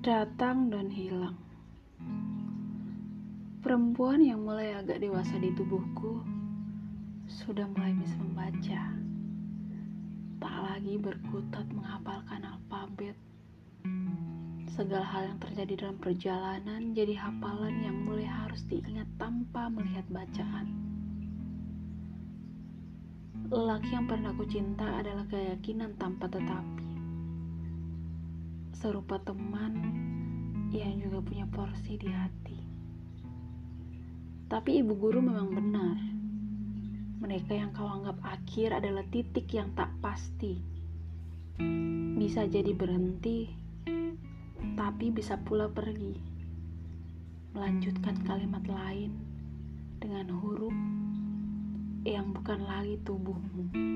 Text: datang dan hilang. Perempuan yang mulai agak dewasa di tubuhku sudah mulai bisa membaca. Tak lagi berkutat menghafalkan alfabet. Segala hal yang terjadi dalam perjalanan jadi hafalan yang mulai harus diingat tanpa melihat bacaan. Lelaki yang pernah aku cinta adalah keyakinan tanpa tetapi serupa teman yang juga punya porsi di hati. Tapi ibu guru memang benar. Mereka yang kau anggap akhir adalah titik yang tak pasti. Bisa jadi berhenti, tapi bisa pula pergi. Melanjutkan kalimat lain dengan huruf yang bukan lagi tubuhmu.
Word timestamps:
datang 0.00 0.72
dan 0.72 0.88
hilang. 0.88 1.36
Perempuan 3.60 4.24
yang 4.24 4.40
mulai 4.48 4.72
agak 4.72 5.04
dewasa 5.04 5.36
di 5.36 5.52
tubuhku 5.52 6.24
sudah 7.28 7.68
mulai 7.76 7.92
bisa 8.00 8.16
membaca. 8.16 8.96
Tak 10.40 10.56
lagi 10.56 10.96
berkutat 10.96 11.68
menghafalkan 11.68 12.48
alfabet. 12.48 13.12
Segala 14.72 15.04
hal 15.04 15.36
yang 15.36 15.40
terjadi 15.44 15.84
dalam 15.84 16.00
perjalanan 16.00 16.96
jadi 16.96 17.20
hafalan 17.20 17.84
yang 17.84 18.00
mulai 18.00 18.24
harus 18.24 18.64
diingat 18.72 19.04
tanpa 19.20 19.68
melihat 19.68 20.08
bacaan. 20.08 20.64
Lelaki 23.52 23.92
yang 23.92 24.08
pernah 24.08 24.32
aku 24.32 24.48
cinta 24.48 25.04
adalah 25.04 25.28
keyakinan 25.28 25.92
tanpa 26.00 26.24
tetapi 26.32 26.90
serupa 28.80 29.20
teman 29.20 29.76
yang 30.72 30.96
juga 31.04 31.20
punya 31.20 31.44
porsi 31.52 32.00
di 32.00 32.08
hati. 32.08 32.56
Tapi 34.48 34.80
ibu 34.80 34.96
guru 34.96 35.20
memang 35.20 35.52
benar. 35.52 36.00
Mereka 37.20 37.52
yang 37.52 37.76
kau 37.76 37.84
anggap 37.84 38.16
akhir 38.24 38.80
adalah 38.80 39.04
titik 39.12 39.52
yang 39.52 39.68
tak 39.76 39.92
pasti. 40.00 40.56
Bisa 42.16 42.48
jadi 42.48 42.72
berhenti, 42.72 43.52
tapi 44.80 45.12
bisa 45.12 45.36
pula 45.36 45.68
pergi. 45.68 46.16
Melanjutkan 47.52 48.16
kalimat 48.24 48.64
lain 48.64 49.12
dengan 50.00 50.32
huruf 50.40 50.72
yang 52.08 52.32
bukan 52.32 52.64
lagi 52.64 52.96
tubuhmu. 53.04 53.89